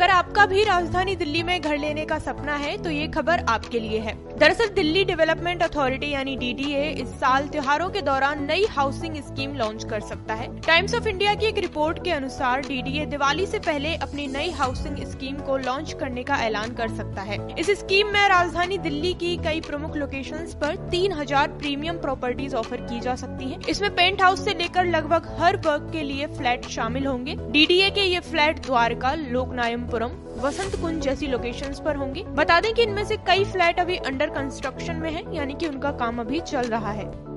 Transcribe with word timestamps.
अगर 0.00 0.10
आपका 0.10 0.46
भी 0.46 0.64
राजधानी 0.64 1.16
दिल्ली 1.16 1.42
में 1.42 1.60
घर 1.60 1.78
लेने 1.78 2.04
का 2.04 2.18
सपना 2.18 2.56
है 2.56 2.82
तो 2.82 2.90
ये 2.90 3.08
खबर 3.08 3.38
आपके 3.38 3.80
लिए 3.80 3.98
है। 3.98 4.38
दरअसल, 4.38 4.68
दिल्ली 4.68 5.04
डेवलपमेंट 5.04 5.62
अथॉरिटी 5.62 6.10
यानी 6.10 6.36
डीडीए 6.36 6.90
इस 6.90 7.08
साल 7.08 7.48
त्योहारों 7.48 7.90
के 7.90 8.00
दौरान 8.00 8.44
नई 8.44 8.66
हाउसिंग 8.70 9.16
स्कीम 9.16 9.54
लॉन्च 9.54 9.84
कर 9.84 10.00
सकता 10.00 10.34
है। 10.34 10.60
टाइम्स 10.60 10.94
ऑफ़ 10.94 11.08
इंडिया 11.08 11.34
की 11.34 11.46
एक 11.46 11.58
रिपोर्ट 11.58 12.04
के 12.04 12.10
अनुसार 12.10 12.60
डीडीए 12.60 13.06
दिवाली 13.06 13.46
से 13.46 13.58
पहले 13.58 13.94
अपनी 13.94 14.26
नई 14.26 14.50
हाउसिंग 14.50 14.96
स्कीम 14.96 15.36
को 15.36 15.56
लॉन्च 15.56 15.92
करने 15.92 16.22
का 16.22 16.34
ऐलान 16.34 16.74
कर 16.74 16.88
सकता 16.88 17.22
है। 17.22 17.54
इस 17.58 17.70
स्कीम 17.70 18.06
में 18.06 18.28
राजधानी 18.28 18.78
दिल्ली 18.78 19.14
की 19.14 19.36
कई 19.36 19.60
प्रमुख 19.60 19.96
लोकेशंस 19.96 20.54
पर 20.54 20.76
3000 20.76 21.48
प्रीमियम 21.48 21.96
प्रॉपर्टीज़ 21.96 22.56
ऑफ़र 22.56 22.76
की 22.76 23.00
जा 23.00 23.14
सकती 23.14 23.44
है। 23.44 23.58
इसमें 23.68 23.94
पेंट 23.94 24.22
हाउस 24.22 24.40
ऐसी 24.40 24.58
लेकर 24.58 24.86
लगभग 24.86 25.36
हर 25.40 25.56
वर्ग 25.56 25.90
के 25.92 26.02
लिए 26.02 26.26
फ्लैट 26.26 26.64
शामिल 26.66 27.06
होंगे। 27.06 27.36
डीडीए 27.40 27.90
के 27.90 28.00
ये 28.00 28.20
फ्लैट 28.20 28.62
द्वारका 28.62 29.14
लोकनायमपुरम 29.90 30.42
वसंत 30.42 30.80
कुंज 30.80 31.02
जैसी 31.02 31.26
लोकेशंस 31.26 31.80
पर 31.80 31.96
होंगी। 31.96 32.22
बता 32.30 32.60
दें 32.60 32.72
कि 32.74 32.82
इनमें 32.82 33.04
से 33.04 33.16
कई 33.16 33.44
फ्लैट 33.44 33.80
अभी 33.80 33.96
अंडर 33.96 34.30
कंस्ट्रक्शन 34.30 34.96
में 34.96 35.10
हैं, 35.10 35.32
यानी 35.32 35.54
कि 35.54 35.66
उनका 35.66 35.90
काम 35.92 36.20
अभी 36.20 36.40
चल 36.40 36.68
रहा 36.68 36.90
है। 36.90 37.29